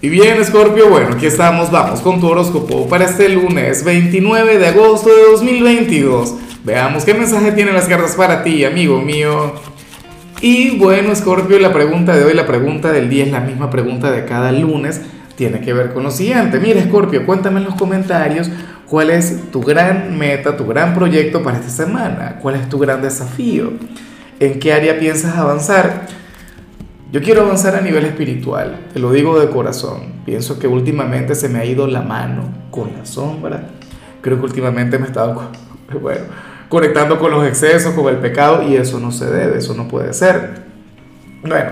[0.00, 4.68] Y bien, Scorpio, bueno, aquí estamos, vamos con tu horóscopo para este lunes 29 de
[4.68, 6.34] agosto de 2022.
[6.62, 9.54] Veamos qué mensaje tienen las cartas para ti, amigo mío.
[10.40, 14.12] Y bueno, Scorpio, la pregunta de hoy, la pregunta del día es la misma pregunta
[14.12, 15.00] de cada lunes.
[15.34, 16.60] Tiene que ver con lo siguiente.
[16.60, 18.48] Mira, Scorpio, cuéntame en los comentarios
[18.86, 22.38] cuál es tu gran meta, tu gran proyecto para esta semana.
[22.40, 23.72] ¿Cuál es tu gran desafío?
[24.38, 26.06] ¿En qué área piensas avanzar?
[27.10, 30.20] Yo quiero avanzar a nivel espiritual, te lo digo de corazón.
[30.26, 33.70] Pienso que últimamente se me ha ido la mano con la sombra.
[34.20, 35.50] Creo que últimamente me he estado
[36.02, 36.24] bueno,
[36.68, 40.12] conectando con los excesos, con el pecado, y eso no se debe, eso no puede
[40.12, 40.64] ser.
[41.40, 41.70] Bueno,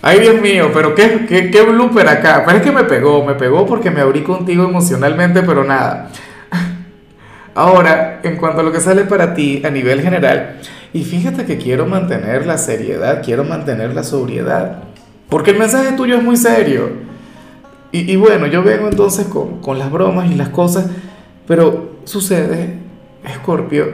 [0.00, 2.42] ay Dios mío, pero qué, qué, qué blooper acá.
[2.46, 6.08] Pero es que me pegó, me pegó porque me abrí contigo emocionalmente, pero nada.
[7.56, 10.58] Ahora, en cuanto a lo que sale para ti a nivel general,
[10.92, 14.82] y fíjate que quiero mantener la seriedad, quiero mantener la sobriedad,
[15.30, 16.90] porque el mensaje tuyo es muy serio.
[17.92, 20.86] Y, bueno, yo vengo entonces con, con, las bromas y las cosas,
[21.46, 22.74] pero sucede,
[23.24, 23.86] Escorpio,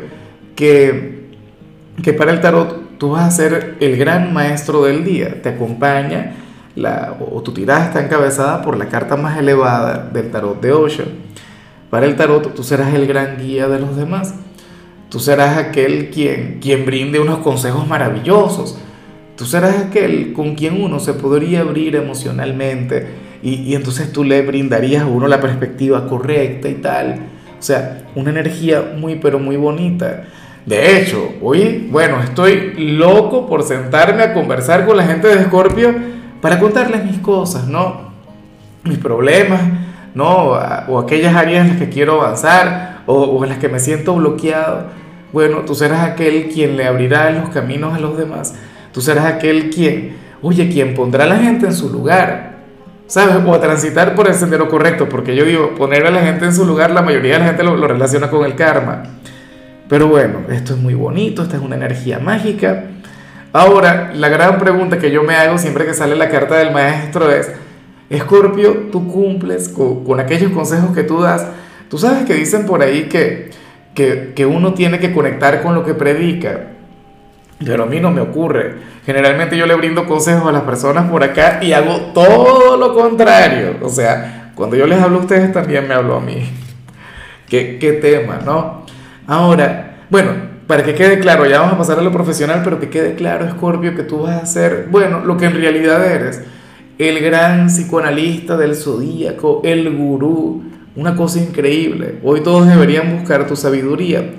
[0.56, 1.28] que,
[2.02, 6.32] que para el tarot tú vas a ser el gran maestro del día, te acompaña,
[6.74, 11.04] la, o tu tirada está encabezada por la carta más elevada del tarot de Osho.
[11.92, 14.34] Para el tarot tú serás el gran guía de los demás.
[15.10, 18.78] Tú serás aquel quien, quien brinde unos consejos maravillosos.
[19.36, 23.08] Tú serás aquel con quien uno se podría abrir emocionalmente
[23.42, 27.26] y, y entonces tú le brindarías a uno la perspectiva correcta y tal.
[27.58, 30.24] O sea, una energía muy pero muy bonita.
[30.64, 35.94] De hecho, hoy, bueno, estoy loco por sentarme a conversar con la gente de Escorpio
[36.40, 38.12] para contarles mis cosas, ¿no?
[38.82, 39.60] Mis problemas,
[40.14, 40.58] ¿no?
[40.88, 44.86] O aquellas áreas en las que quiero avanzar o, en las que me siento bloqueado.
[45.32, 48.54] Bueno, tú serás aquel quien le abrirá los caminos a los demás.
[48.92, 52.52] Tú serás aquel quien, oye, quien pondrá a la gente en su lugar.
[53.06, 53.36] ¿Sabes?
[53.44, 56.64] O transitar por el sendero correcto, porque yo digo, poner a la gente en su
[56.64, 59.02] lugar, la mayoría de la gente lo, lo relaciona con el karma.
[59.88, 62.84] Pero bueno, esto es muy bonito, esta es una energía mágica.
[63.52, 67.30] Ahora, la gran pregunta que yo me hago siempre que sale la carta del maestro
[67.30, 67.50] es,
[68.16, 71.46] Escorpio, tú cumples con, con aquellos consejos que tú das.
[71.88, 73.50] Tú sabes que dicen por ahí que
[73.94, 76.68] que, uno tiene que conectar con lo que predica.
[77.64, 78.74] Pero a mí no me ocurre.
[79.06, 83.76] Generalmente yo le brindo consejos a las personas por acá y hago todo lo contrario.
[83.82, 86.50] O sea, cuando yo les hablo a ustedes también me hablo a mí.
[87.48, 88.84] ¿Qué, qué tema, no?
[89.26, 90.30] Ahora, bueno,
[90.66, 93.48] para que quede claro, ya vamos a pasar a lo profesional, pero que quede claro,
[93.50, 96.42] Scorpio, que tú vas a ser, bueno, lo que en realidad eres.
[97.02, 100.62] El gran psicoanalista del zodíaco, el gurú,
[100.94, 102.20] una cosa increíble.
[102.22, 104.34] Hoy todos deberían buscar tu sabiduría.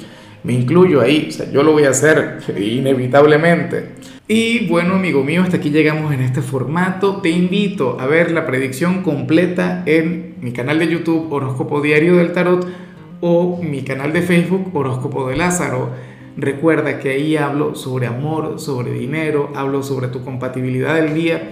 [0.46, 3.90] Me incluyo ahí, o sea, yo lo voy a hacer inevitablemente.
[4.30, 7.18] Y bueno, amigo mío, hasta aquí llegamos en este formato.
[7.18, 12.32] Te invito a ver la predicción completa en mi canal de YouTube Horóscopo Diario del
[12.32, 12.66] Tarot
[13.20, 15.90] o mi canal de Facebook Horóscopo de Lázaro.
[16.38, 21.52] Recuerda que ahí hablo sobre amor, sobre dinero, hablo sobre tu compatibilidad del día